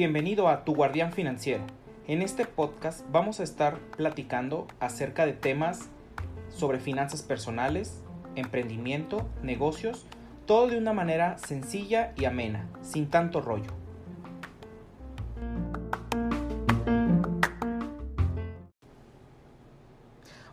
[0.00, 1.62] Bienvenido a Tu Guardián Financiero.
[2.08, 5.90] En este podcast vamos a estar platicando acerca de temas
[6.48, 8.00] sobre finanzas personales,
[8.34, 10.06] emprendimiento, negocios,
[10.46, 13.70] todo de una manera sencilla y amena, sin tanto rollo.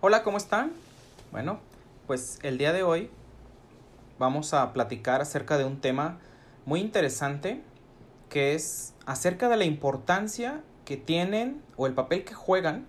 [0.02, 0.74] Hola, ¿cómo están?
[1.32, 1.62] Bueno,
[2.06, 3.10] pues el día de hoy
[4.20, 6.20] vamos a platicar acerca de un tema
[6.66, 7.62] muy interesante
[8.28, 12.86] que es acerca de la importancia que tienen o el papel que juegan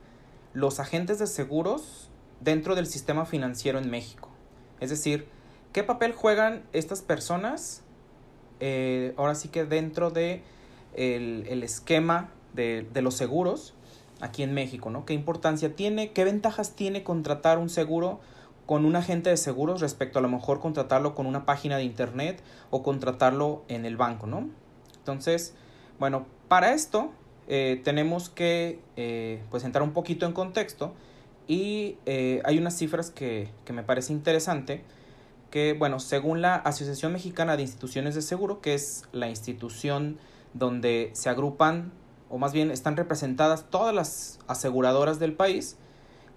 [0.53, 4.29] los agentes de seguros dentro del sistema financiero en México.
[4.81, 5.29] Es decir,
[5.73, 7.83] ¿qué papel juegan estas personas
[8.61, 10.43] eh, ahora sí que dentro de
[10.97, 13.75] el, el esquema de, de los seguros
[14.21, 15.05] aquí en México, ¿no?
[15.07, 16.11] ¿Qué importancia tiene?
[16.11, 18.19] ¿Qué ventajas tiene contratar un seguro
[18.67, 22.43] con un agente de seguros respecto a lo mejor contratarlo con una página de internet
[22.71, 24.49] o contratarlo en el banco, ¿no?
[24.97, 25.55] Entonces,
[25.99, 27.13] bueno, para esto
[27.49, 30.95] eh, tenemos que eh, pues entrar un poquito en contexto
[31.47, 34.85] y eh, hay unas cifras que, que me parece interesante
[35.51, 40.19] que, bueno, según la Asociación Mexicana de Instituciones de Seguro, que es la institución
[40.55, 41.93] donde se agrupan
[42.29, 45.77] o más bien están representadas todas las aseguradoras del país,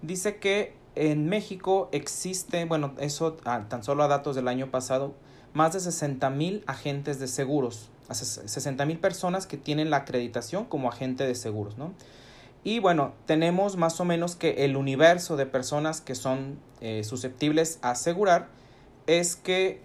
[0.00, 5.14] dice que en México existe, bueno, eso ah, tan solo a datos del año pasado,
[5.52, 10.88] más de 60 mil agentes de seguros, 60 mil personas que tienen la acreditación como
[10.88, 11.92] agente de seguros, ¿no?
[12.64, 17.78] Y bueno, tenemos más o menos que el universo de personas que son eh, susceptibles
[17.82, 18.48] a asegurar
[19.06, 19.80] es que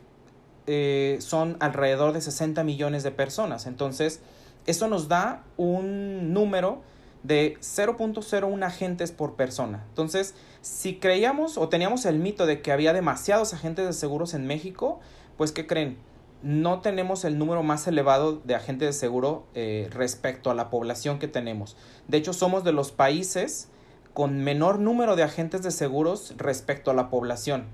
[0.67, 3.65] eh, son alrededor de 60 millones de personas.
[3.65, 4.21] Entonces,
[4.67, 6.81] eso nos da un número
[7.23, 9.83] de 0.01 agentes por persona.
[9.89, 14.45] Entonces, si creíamos o teníamos el mito de que había demasiados agentes de seguros en
[14.45, 14.99] México,
[15.35, 15.97] pues ¿qué creen?
[16.43, 21.17] No tenemos el número más elevado de agentes de seguro eh, respecto a la población
[21.17, 21.75] que tenemos.
[22.07, 23.69] De hecho, somos de los países
[24.13, 27.65] con menor número de agentes de seguros respecto a la población.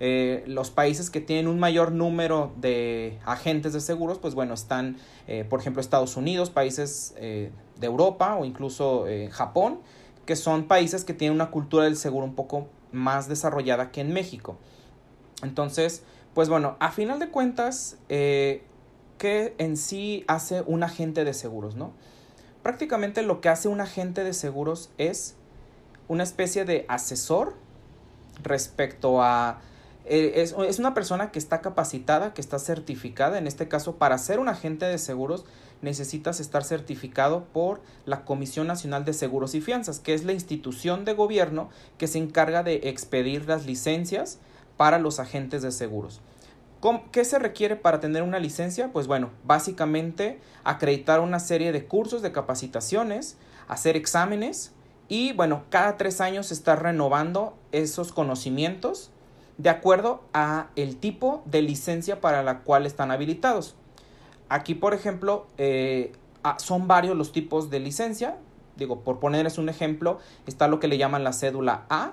[0.00, 4.96] Eh, los países que tienen un mayor número de agentes de seguros, pues bueno, están,
[5.28, 7.52] eh, por ejemplo, Estados Unidos, países de
[7.86, 9.80] Europa o incluso Japón,
[10.26, 14.12] que son países que tienen una cultura del seguro un poco más desarrollada que en
[14.12, 14.56] México.
[15.42, 16.02] Entonces,
[16.40, 18.62] pues bueno, a final de cuentas, eh,
[19.18, 21.92] ¿qué en sí hace un agente de seguros, no?
[22.62, 25.34] Prácticamente lo que hace un agente de seguros es
[26.08, 27.52] una especie de asesor
[28.42, 29.60] respecto a
[30.06, 33.36] eh, es, es, una persona que está capacitada, que está certificada.
[33.36, 35.44] En este caso, para ser un agente de seguros,
[35.82, 41.04] necesitas estar certificado por la Comisión Nacional de Seguros y Fianzas, que es la institución
[41.04, 41.68] de gobierno
[41.98, 44.38] que se encarga de expedir las licencias
[44.80, 46.22] para los agentes de seguros.
[47.12, 48.90] ¿Qué se requiere para tener una licencia?
[48.90, 53.36] Pues bueno, básicamente acreditar una serie de cursos de capacitaciones,
[53.68, 54.72] hacer exámenes
[55.06, 59.10] y bueno, cada tres años estar renovando esos conocimientos
[59.58, 63.74] de acuerdo a el tipo de licencia para la cual están habilitados.
[64.48, 66.12] Aquí, por ejemplo, eh,
[66.56, 68.38] son varios los tipos de licencia.
[68.76, 72.12] Digo, por ponerles un ejemplo, está lo que le llaman la cédula A,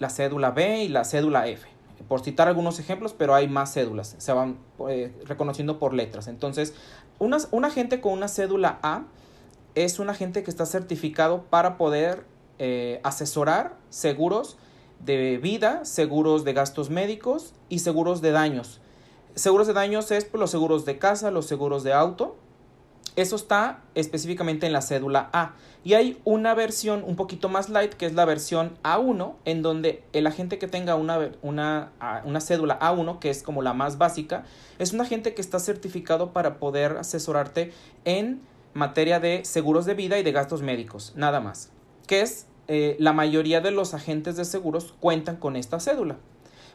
[0.00, 1.73] la cédula B y la cédula F.
[2.08, 4.14] Por citar algunos ejemplos, pero hay más cédulas.
[4.18, 4.58] Se van
[4.88, 6.28] eh, reconociendo por letras.
[6.28, 6.74] Entonces,
[7.18, 9.04] una, un agente con una cédula A
[9.74, 12.24] es un agente que está certificado para poder
[12.58, 14.56] eh, asesorar seguros
[15.00, 18.80] de vida, seguros de gastos médicos y seguros de daños.
[19.34, 22.36] Seguros de daños es por los seguros de casa, los seguros de auto.
[23.16, 25.54] Eso está específicamente en la cédula A.
[25.84, 30.02] Y hay una versión un poquito más light, que es la versión A1, en donde
[30.12, 31.92] el agente que tenga una, una,
[32.24, 34.44] una, cédula A1, que es como la más básica,
[34.78, 37.72] es un agente que está certificado para poder asesorarte
[38.04, 38.40] en
[38.72, 41.70] materia de seguros de vida y de gastos médicos, nada más.
[42.08, 46.16] Que es, eh, la mayoría de los agentes de seguros cuentan con esta cédula.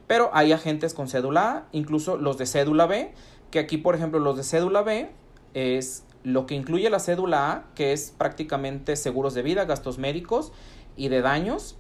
[0.08, 3.12] Pero hay agentes con cédula A, incluso los de cédula B,
[3.52, 5.12] que aquí, por ejemplo, los de cédula B
[5.54, 10.52] es lo que incluye la cédula A, que es prácticamente seguros de vida, gastos médicos
[10.96, 11.78] y de daños,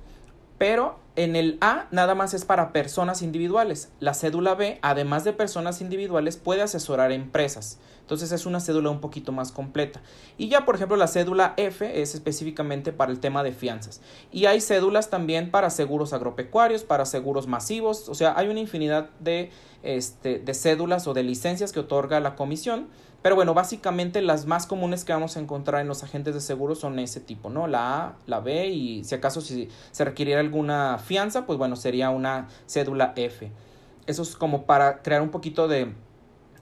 [0.57, 3.91] pero en el A nada más es para personas individuales.
[3.99, 7.79] La cédula B, además de personas individuales, puede asesorar a empresas.
[8.01, 10.01] Entonces es una cédula un poquito más completa.
[10.37, 14.01] Y ya, por ejemplo, la cédula F es específicamente para el tema de fianzas.
[14.31, 18.09] Y hay cédulas también para seguros agropecuarios, para seguros masivos.
[18.09, 19.51] O sea, hay una infinidad de,
[19.83, 22.87] este, de cédulas o de licencias que otorga la comisión
[23.21, 26.79] pero bueno, básicamente las más comunes que vamos a encontrar en los agentes de seguros
[26.79, 27.67] son ese tipo, ¿no?
[27.67, 32.09] La A, la B y si acaso si se requiriera alguna fianza, pues bueno, sería
[32.11, 33.51] una cédula F.
[34.05, 35.93] Eso es como para crear un poquito de,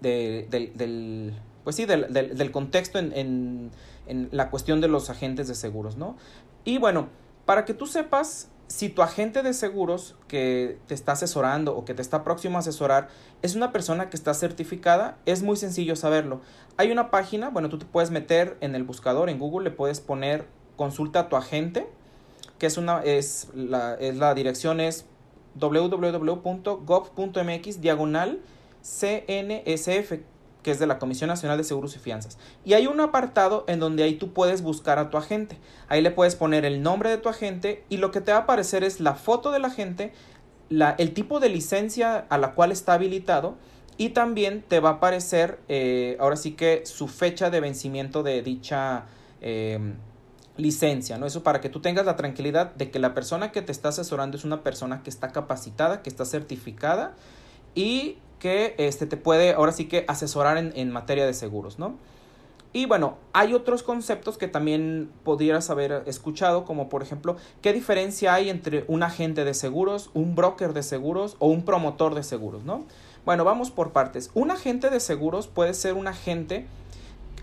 [0.01, 1.33] del,
[1.63, 3.71] pues sí, del, del, contexto en, en,
[4.07, 6.17] en la cuestión de los agentes de seguros, ¿no?
[6.65, 7.09] Y bueno,
[7.45, 11.93] para que tú sepas si tu agente de seguros que te está asesorando o que
[11.93, 13.07] te está próximo a asesorar
[13.41, 16.41] es una persona que está certificada, es muy sencillo saberlo.
[16.75, 20.01] Hay una página, bueno, tú te puedes meter en el buscador, en Google, le puedes
[20.01, 21.87] poner consulta a tu agente,
[22.59, 25.05] que es una, es la, es la dirección es
[25.59, 26.61] www.gov.mx
[27.81, 28.41] diagonal
[28.81, 30.19] CNSF
[30.67, 32.37] que es de la Comisión Nacional de Seguros y Fianzas.
[32.65, 35.57] Y hay un apartado en donde ahí tú puedes buscar a tu agente.
[35.87, 38.41] Ahí le puedes poner el nombre de tu agente y lo que te va a
[38.41, 40.11] aparecer es la foto del agente,
[40.67, 43.55] la, el tipo de licencia a la cual está habilitado
[43.95, 48.41] y también te va a aparecer eh, ahora sí que su fecha de vencimiento de
[48.41, 49.05] dicha
[49.39, 49.95] em,
[50.57, 51.27] licencia, ¿no?
[51.27, 54.35] Eso para que tú tengas la tranquilidad de que la persona que te está asesorando
[54.35, 57.15] es una persona que está capacitada, que está certificada
[57.73, 61.95] y que este, te puede ahora sí que asesorar en, en, materia de seguros, ¿no?
[62.73, 68.33] Y bueno, hay otros conceptos que también pudieras haber escuchado, como por ejemplo, ¿qué diferencia
[68.33, 72.63] hay entre un agente de seguros, un broker de seguros o un promotor de seguros,
[72.65, 72.85] ¿no?
[73.25, 74.31] Bueno, vamos por partes.
[74.35, 76.67] Un agente de seguros puede ser un agente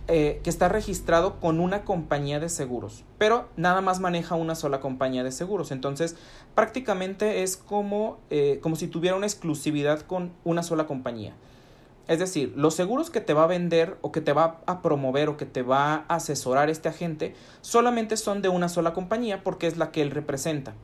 [0.07, 4.81] eh, que está registrado con una compañía de seguros, pero nada más maneja una sola
[4.81, 5.71] compañía de seguros.
[5.71, 6.17] Entonces,
[6.55, 11.33] prácticamente es como, eh, como si tuviera una exclusividad con una sola compañía.
[12.07, 15.31] Es decir, los seguros que te va a vender o que te va a promover
[15.31, 19.67] o que te va a asesorar este agente solamente son de una sola compañía porque
[19.67, 20.75] es la que él representa.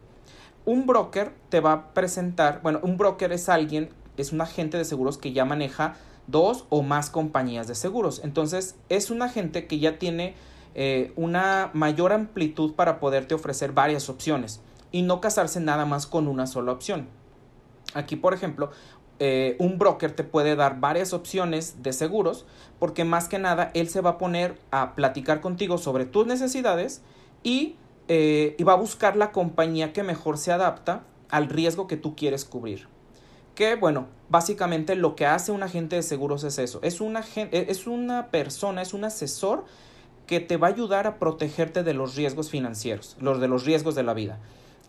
[0.65, 4.87] Un broker te va a presentar, bueno, un broker es alguien, es un agente de
[4.87, 5.97] seguros que ya maneja
[6.27, 8.21] dos o más compañías de seguros.
[8.25, 10.35] Entonces es un agente que ya tiene
[10.75, 14.61] eh, una mayor amplitud para poderte ofrecer varias opciones
[14.93, 17.09] y no casarse nada más con una sola opción.
[17.95, 18.71] Aquí, por ejemplo,
[19.19, 22.47] eh, un broker te puede dar varias opciones de seguros
[22.79, 27.03] porque más que nada él se va a poner a platicar contigo sobre tus necesidades
[27.43, 27.77] y,
[28.09, 32.17] eh, y va a buscar la compañía que mejor se adapta al riesgo que tú
[32.17, 32.89] quieres cubrir
[33.55, 37.67] que bueno, básicamente lo que hace un agente de seguros es eso, es una, e,
[37.69, 39.65] es una persona, es un asesor
[40.27, 43.95] que te va a ayudar a protegerte de los riesgos financieros, los de los riesgos
[43.95, 44.39] de la vida.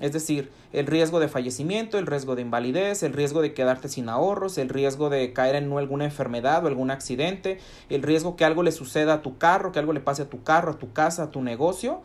[0.01, 4.09] Es decir, el riesgo de fallecimiento, el riesgo de invalidez, el riesgo de quedarte sin
[4.09, 7.59] ahorros, el riesgo de caer en alguna enfermedad o algún accidente,
[7.89, 10.41] el riesgo que algo le suceda a tu carro, que algo le pase a tu
[10.41, 12.01] carro, a tu casa, a tu negocio.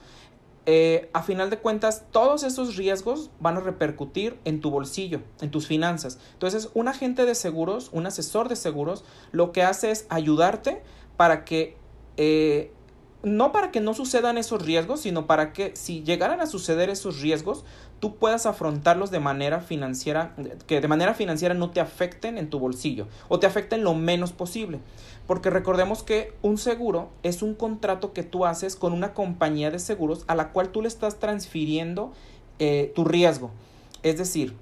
[0.69, 5.53] Eh, a final de cuentas, todos esos riesgos van a repercutir en tu bolsillo, en
[5.53, 6.19] tus finanzas.
[6.33, 10.83] Entonces, un agente de seguros, un asesor de seguros, lo que hace es ayudarte
[11.17, 11.77] para que,
[12.17, 12.73] eh,
[13.23, 17.21] no para que no sucedan esos riesgos, sino para que si llegaran a suceder esos
[17.21, 17.65] riesgos,
[17.99, 20.35] tú puedas afrontarlos de manera financiera,
[20.67, 24.33] que de manera financiera no te afecten en tu bolsillo o te afecten lo menos
[24.33, 24.81] posible.
[25.27, 29.79] Porque recordemos que un seguro es un contrato que tú haces con una compañía de
[29.79, 32.13] seguros a la cual tú le estás transfiriendo
[32.59, 33.51] eh, tu riesgo.
[34.03, 34.55] Es decir,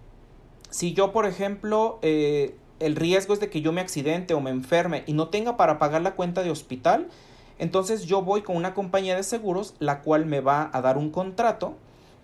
[0.70, 4.50] si yo, por ejemplo, eh, el riesgo es de que yo me accidente o me
[4.50, 7.08] enferme y no tenga para pagar la cuenta de hospital,
[7.58, 11.10] entonces yo voy con una compañía de seguros la cual me va a dar un
[11.10, 11.74] contrato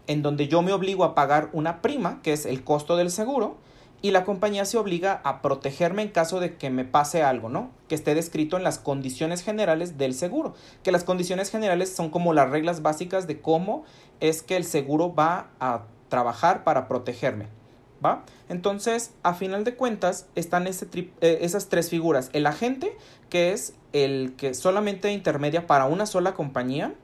[0.06, 3.56] en donde yo me obligo a pagar una prima, que es el costo del seguro,
[4.02, 7.70] y la compañía se obliga a protegerme en caso de que me pase algo, ¿no?
[7.86, 12.32] Que esté descrito en las condiciones generales del seguro, que las condiciones generales son como
[12.32, 13.84] las reglas básicas de cómo
[14.20, 17.59] es que el seguro va a trabajar para protegerme.
[18.04, 18.24] ¿Va?
[18.48, 22.30] Entonces, a final de cuentas, están ese eh, esas tres figuras.
[22.32, 22.96] El agente,
[23.28, 26.94] que es el que solamente intermedia para una sola compañía.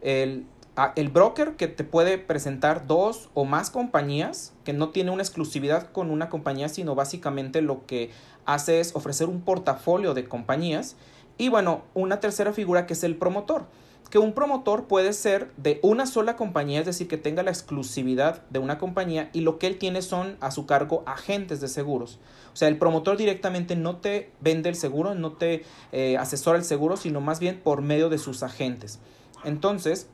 [0.00, 0.44] El,
[0.76, 5.22] a- el broker, que te puede presentar dos o más compañías, que no tiene una
[5.22, 8.10] exclusividad con una compañía, sino básicamente lo que
[8.44, 10.96] hace es ofrecer un portafolio de compañías.
[11.38, 13.66] Y bueno, una tercera figura que es el promotor
[14.10, 18.42] que un promotor puede ser de una sola compañía, es decir, que tenga la exclusividad
[18.50, 22.18] de una compañía y lo que él tiene son a su cargo agentes de seguros.
[22.52, 26.64] O sea, el promotor directamente no te vende el seguro, no te eh, asesora el
[26.64, 29.00] seguro, sino más bien por medio de sus agentes.
[29.44, 30.08] Entonces,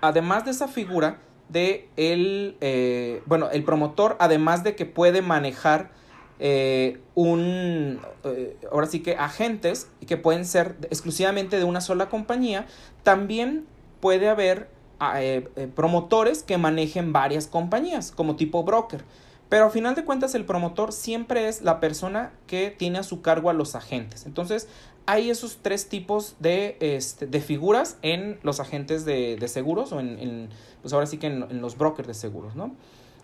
[0.00, 5.92] además de esa figura de el, eh, bueno, el promotor, además de que puede manejar
[6.40, 12.66] eh, un, eh, ahora sí que agentes que pueden ser exclusivamente de una sola compañía,
[13.02, 13.66] también
[14.00, 19.04] puede haber ah, eh, promotores que manejen varias compañías, como tipo broker.
[19.48, 23.22] Pero a final de cuentas el promotor siempre es la persona que tiene a su
[23.22, 24.26] cargo a los agentes.
[24.26, 24.68] Entonces
[25.06, 30.00] hay esos tres tipos de, este, de figuras en los agentes de, de seguros o
[30.00, 30.48] en,
[30.82, 32.74] pues ahora sí que en los brokers de seguros, ¿no?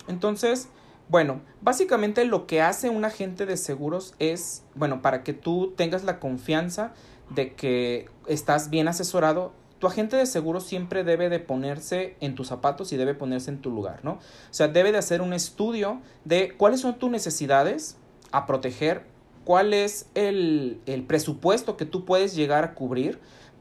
[0.08, 0.68] Entonces,
[1.10, 6.04] bueno, básicamente lo que hace un agente de seguros es, bueno, para que tú tengas
[6.04, 6.92] la confianza
[7.30, 12.46] de que estás bien asesorado, tu agente de seguros siempre debe de ponerse en tus
[12.46, 14.12] zapatos y debe ponerse en tu lugar, ¿no?
[14.12, 14.18] O
[14.52, 17.96] sea, debe de hacer un estudio de cuáles son tus necesidades
[18.30, 19.02] a proteger,
[19.44, 23.18] cuál es el, el presupuesto que tú puedes llegar a cubrir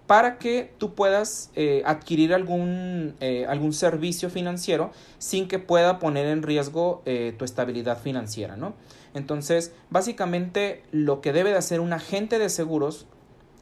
[0.09, 4.89] para que tú puedas eh, adquirir algún, eh, algún servicio financiero
[5.19, 8.73] sin que pueda poner en riesgo eh, tu estabilidad financiera, ¿no?
[9.13, 13.05] Entonces, básicamente lo que debe de hacer un agente de seguros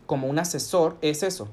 [0.06, 1.50] como un asesor es eso,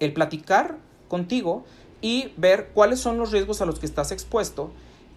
[0.00, 1.64] el platicar contigo
[2.00, 4.72] y ver cuáles son los riesgos a los que estás expuesto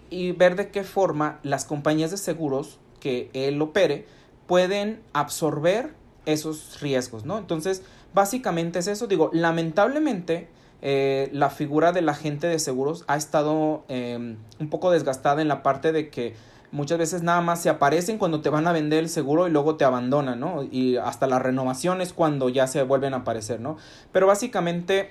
[0.08, 4.06] y ver de qué forma las compañías de seguros que él opere
[4.46, 7.38] pueden absorber esos riesgos, ¿no?
[7.38, 7.82] Entonces,
[8.14, 9.06] básicamente es eso.
[9.06, 10.48] Digo, lamentablemente,
[10.82, 15.62] eh, la figura del agente de seguros ha estado eh, un poco desgastada en la
[15.62, 16.34] parte de que
[16.72, 19.76] muchas veces nada más se aparecen cuando te van a vender el seguro y luego
[19.76, 20.62] te abandonan, ¿no?
[20.62, 23.76] Y hasta la renovación es cuando ya se vuelven a aparecer, ¿no?
[24.12, 25.10] Pero básicamente,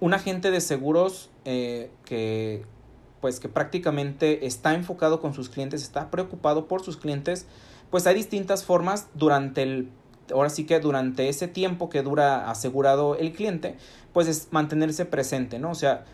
[0.00, 2.64] un agente de seguros eh, que
[3.20, 7.46] pues que prácticamente está enfocado con sus clientes, está preocupado por sus clientes,
[7.88, 9.90] pues hay distintas formas durante el
[10.32, 13.76] ahora sí que durante ese tiempo que dura asegurado el cliente,
[14.12, 15.70] pues es mantenerse presente, ¿no?
[15.70, 16.04] O sea,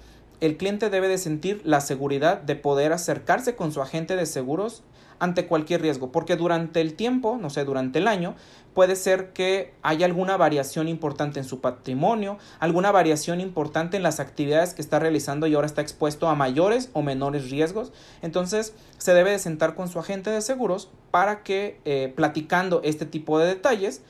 [0.40, 4.82] el cliente debe de sentir la seguridad de poder acercarse con su agente de seguros
[5.18, 8.34] ante cualquier riesgo, porque durante el tiempo, no sé, durante el año,
[8.74, 14.20] puede ser que haya alguna variación importante en su patrimonio, alguna variación importante en las
[14.20, 17.92] actividades que está realizando y ahora está expuesto a mayores o menores riesgos.
[18.22, 23.04] Entonces, se debe de sentar con su agente de seguros para que, eh, platicando este
[23.04, 24.02] tipo de detalles,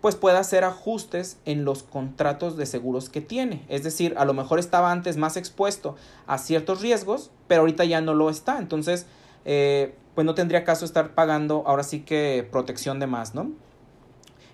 [0.00, 3.64] pues pueda hacer ajustes en los contratos de seguros que tiene.
[3.68, 5.96] Es decir, a lo mejor estaba antes más expuesto
[6.26, 8.58] a ciertos riesgos, pero ahorita ya no lo está.
[8.58, 9.06] Entonces,
[9.44, 13.52] eh, pues no tendría caso estar pagando ahora sí que protección de más, ¿no?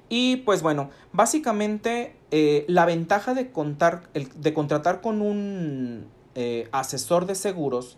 [0.09, 7.27] Y pues bueno, básicamente eh, la ventaja de, contar, de contratar con un eh, asesor
[7.27, 7.97] de seguros,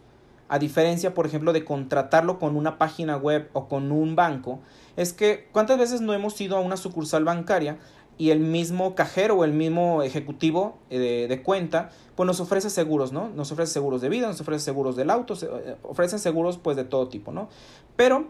[0.48, 4.60] a diferencia, por ejemplo, de contratarlo con una página web o con un banco,
[4.96, 7.78] es que cuántas veces no hemos ido a una sucursal bancaria
[8.18, 12.70] y el mismo cajero o el mismo ejecutivo eh, de, de, cuenta, pues nos ofrece
[12.70, 13.28] seguros, ¿no?
[13.30, 16.76] Nos ofrece seguros de vida, nos ofrece seguros del auto, se, eh, ofrecen seguros pues
[16.76, 17.48] de todo tipo, ¿no?
[17.96, 18.26] Pero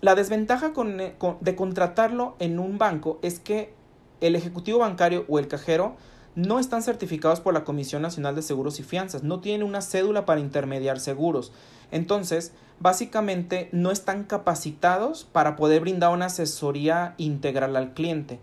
[0.00, 3.72] la desventaja con, con, de contratarlo en un banco es que
[4.20, 5.96] el ejecutivo bancario o el cajero
[6.34, 10.24] no están certificados por la Comisión Nacional de Seguros y Fianzas, no tienen una cédula
[10.24, 11.52] para intermediar seguros.
[11.90, 18.38] Entonces, básicamente no están capacitados para poder brindar una asesoría integral al cliente.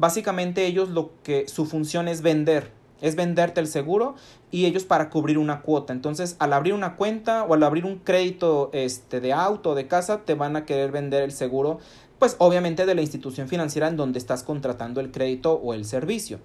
[0.00, 2.70] Básicamente ellos lo que su función es vender,
[3.02, 4.14] es venderte el seguro
[4.50, 5.92] y ellos para cubrir una cuota.
[5.92, 9.88] Entonces, al abrir una cuenta o al abrir un crédito este, de auto o de
[9.88, 11.80] casa, te van a querer vender el seguro,
[12.18, 16.38] pues obviamente de la institución financiera en donde estás contratando el crédito o el servicio.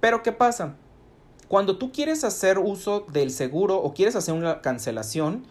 [0.00, 0.76] Pero ¿qué pasa?
[1.48, 5.44] Cuando tú quieres hacer uso del seguro o quieres hacer una cancelación,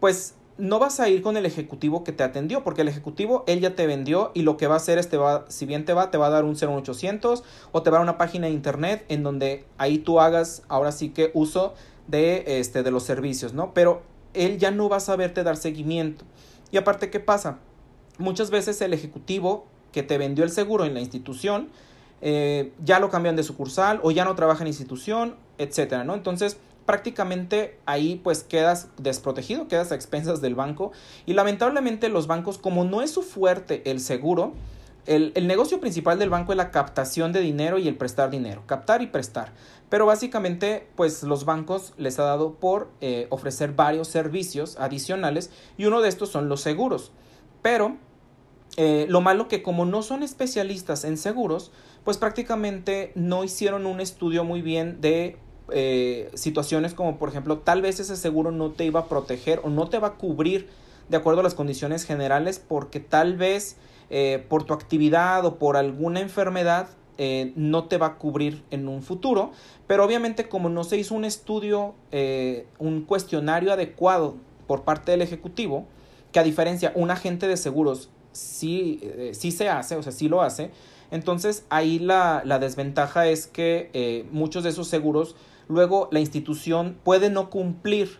[0.00, 3.60] pues no vas a ir con el ejecutivo que te atendió, porque el ejecutivo él
[3.60, 5.92] ya te vendió y lo que va a hacer es te va, si bien te
[5.94, 8.52] va, te va a dar un 01800 o te va a dar una página de
[8.52, 11.74] internet en donde ahí tú hagas ahora sí que uso
[12.08, 13.72] de este de los servicios, ¿no?
[13.72, 14.02] Pero
[14.34, 16.24] él ya no va a saberte dar seguimiento.
[16.70, 17.58] Y aparte, ¿qué pasa?
[18.18, 21.68] Muchas veces el ejecutivo que te vendió el seguro en la institución
[22.20, 26.14] eh, ya lo cambian de sucursal o ya no trabaja en institución, etcétera, ¿no?
[26.14, 30.90] Entonces, prácticamente ahí pues quedas desprotegido, quedas a expensas del banco
[31.26, 34.54] y lamentablemente los bancos como no es su fuerte el seguro,
[35.04, 38.62] el, el, negocio principal del banco es la captación de dinero y el prestar dinero,
[38.64, 39.52] captar y prestar.
[39.90, 45.84] Pero básicamente, pues los bancos les ha dado por eh, ofrecer varios servicios adicionales y
[45.84, 47.12] uno de estos son los seguros.
[47.60, 47.98] Pero
[48.78, 51.70] eh, lo malo que como no son especialistas en seguros,
[52.04, 55.36] pues prácticamente no hicieron un estudio muy bien de
[55.70, 59.68] eh, situaciones como por ejemplo tal vez ese seguro no te iba a proteger o
[59.68, 60.66] no te va a cubrir
[61.10, 63.76] de acuerdo a las condiciones generales porque tal vez
[64.08, 68.88] eh, por tu actividad o por alguna enfermedad eh, no te va a cubrir en
[68.88, 69.50] un futuro,
[69.86, 71.94] pero obviamente como no se hizo un estudio,
[72.78, 75.86] un cuestionario adecuado por parte del Ejecutivo,
[76.32, 79.00] que a diferencia un agente de seguros sí,
[79.32, 80.70] sí se hace, o sea, sí lo hace,
[81.10, 85.34] entonces ahí la, la desventaja es que muchos de esos seguros
[85.68, 88.18] luego la institución puede no cumplir,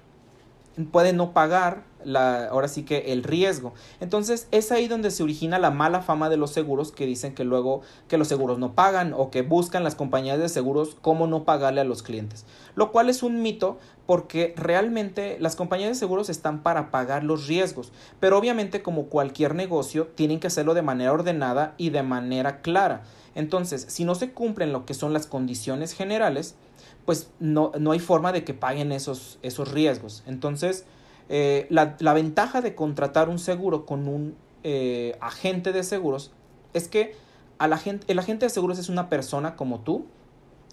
[0.92, 3.72] puede no pagar la, ahora sí que el riesgo.
[4.00, 7.44] Entonces es ahí donde se origina la mala fama de los seguros que dicen que
[7.44, 11.44] luego que los seguros no pagan o que buscan las compañías de seguros cómo no
[11.44, 12.44] pagarle a los clientes.
[12.74, 17.46] Lo cual es un mito porque realmente las compañías de seguros están para pagar los
[17.46, 22.62] riesgos, pero obviamente como cualquier negocio tienen que hacerlo de manera ordenada y de manera
[22.62, 23.02] clara.
[23.34, 26.54] Entonces, si no se cumplen lo que son las condiciones generales,
[27.04, 30.22] pues no, no hay forma de que paguen esos, esos riesgos.
[30.26, 30.86] Entonces,
[31.28, 36.32] eh, la, la, ventaja de contratar un seguro con un eh, agente de seguros
[36.72, 37.14] es que
[37.60, 40.06] el agente de seguros es una persona como tú,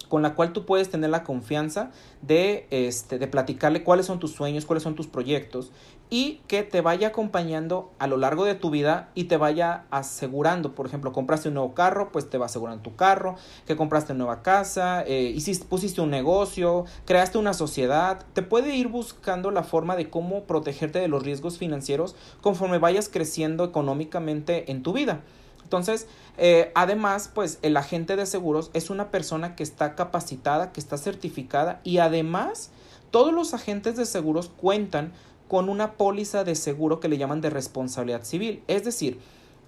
[0.08, 1.90] con la cual tú puedes tener la confianza
[2.22, 5.72] de, este, de platicarle cuáles son tus sueños, cuáles son tus proyectos
[6.08, 10.74] y que te vaya acompañando a lo largo de tu vida y te vaya asegurando.
[10.74, 13.34] Por ejemplo, compraste un nuevo carro, pues te va asegurando tu carro,
[13.66, 18.24] que compraste una nueva casa, eh, hiciste, pusiste un negocio, creaste una sociedad.
[18.34, 23.08] Te puede ir buscando la forma de cómo protegerte de los riesgos financieros conforme vayas
[23.08, 25.22] creciendo económicamente en tu vida.
[25.66, 26.06] Entonces,
[26.38, 30.96] eh, además, pues el agente de seguros es una persona que está capacitada, que está
[30.96, 32.70] certificada y además
[33.10, 35.12] todos los agentes de seguros cuentan
[35.48, 38.62] con una póliza de seguro que le llaman de responsabilidad civil.
[38.68, 39.18] Es decir,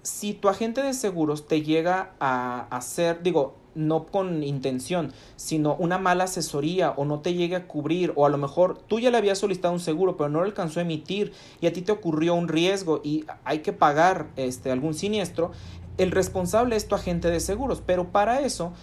[0.03, 5.97] si tu agente de seguros te llega a hacer, digo, no con intención, sino una
[5.97, 9.17] mala asesoría o no te llegue a cubrir o a lo mejor tú ya le
[9.17, 12.33] habías solicitado un seguro pero no lo alcanzó a emitir y a ti te ocurrió
[12.33, 15.51] un riesgo y hay que pagar este algún siniestro,
[15.99, 18.73] el responsable es tu agente de seguros, pero para eso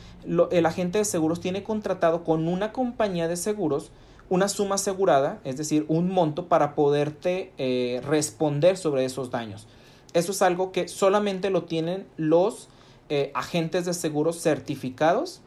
[0.51, 3.91] el agente de seguros tiene contratado con una compañía de seguros
[4.29, 9.67] una suma asegurada, es decir, un monto para poderte eh, responder sobre esos daños.
[10.15, 12.69] Eso es algo que solamente lo tienen los
[13.09, 15.43] eh, agentes de seguros certificados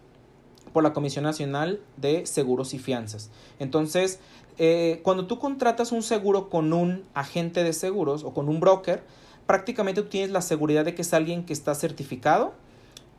[0.71, 3.31] por la Comisión Nacional de Seguros y Fianzas.
[3.59, 4.19] Entonces,
[4.57, 9.03] eh, cuando tú contratas un seguro con un agente de seguros o con un broker,
[9.49, 12.53] prácticamente tú tienes la seguridad de que es alguien que está certificado,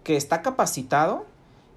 [0.04, 1.26] que está capacitado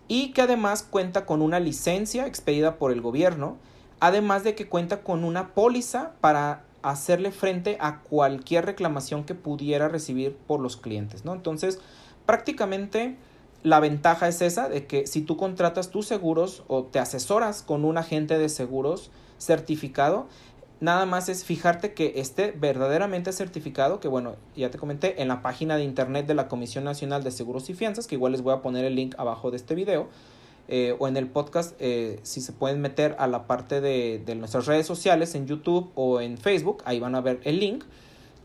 [0.08, 3.58] y que además cuenta con una licencia expedida por el gobierno
[4.04, 9.88] además de que cuenta con una póliza para hacerle frente a cualquier reclamación que pudiera
[9.88, 11.34] recibir por los clientes, ¿no?
[11.34, 11.80] Entonces,
[12.26, 13.16] prácticamente
[13.64, 17.86] la ventaja es esa de que si tú contratas tus seguros o te asesoras con
[17.86, 20.28] un agente de seguros certificado,
[20.84, 25.42] nada más es fijarte que esté verdaderamente certificado, que bueno, ya te comenté en la
[25.42, 28.54] página de internet de la Comisión Nacional de Seguros y Fianzas, que igual les voy
[28.54, 30.10] a poner el link abajo de este video,
[30.68, 34.66] eh, o en el podcast, eh, si se pueden meter a la parte de, nuestras
[34.66, 37.86] redes sociales, en YouTube o en Facebook, ahí van a ver el link.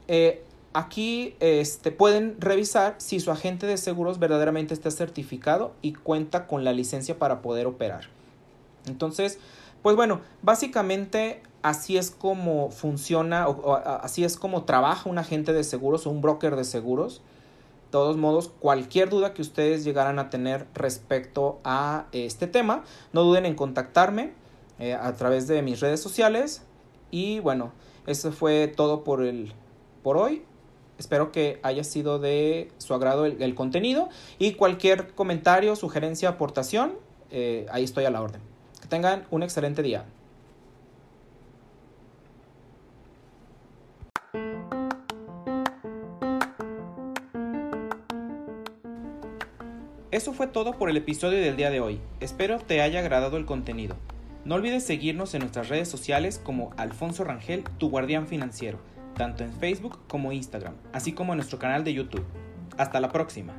[0.06, 6.46] Eh, aquí este, pueden revisar si su agente de seguros verdaderamente está certificado y cuenta
[6.46, 8.04] con la licencia para poder operar.
[8.86, 9.40] Entonces,
[9.82, 15.64] pues bueno, básicamente así es como funciona o así es como trabaja un agente de
[15.64, 17.22] seguros o un broker de seguros
[17.90, 23.46] todos modos, cualquier duda que ustedes llegaran a tener respecto a este tema, no duden
[23.46, 24.32] en contactarme
[24.78, 26.62] eh, a través de mis redes sociales.
[27.10, 27.72] Y bueno,
[28.06, 29.52] eso fue todo por, el,
[30.02, 30.42] por hoy.
[30.98, 36.92] Espero que haya sido de su agrado el, contenido y cualquier comentario, sugerencia, aportación,
[37.30, 38.40] eh, ahí estoy a la orden.
[38.82, 40.04] Que tengan un excelente día.
[50.10, 52.00] Eso fue todo por el episodio del día de hoy.
[52.20, 53.96] Espero te haya agradado el contenido.
[54.46, 58.78] No olvides seguirnos en nuestras redes sociales como Alfonso Rangel, tu guardián financiero,
[59.16, 62.24] tanto en Facebook como Instagram, así como en nuestro canal de YouTube.
[62.78, 63.52] Hasta la próxima.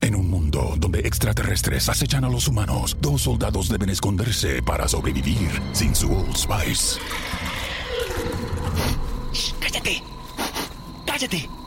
[0.00, 5.50] En un mundo donde extraterrestres acechan a los humanos, dos soldados deben esconderse para sobrevivir
[5.72, 7.00] sin su Old Spice.
[9.60, 10.00] ¡Cállate!
[11.06, 11.63] ¡Cállate!